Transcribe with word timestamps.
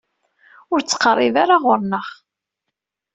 Ur 0.71 0.79
d-ttqerrib 0.81 1.35
ara 1.43 1.55
ɣer-neɣ. 1.65 2.07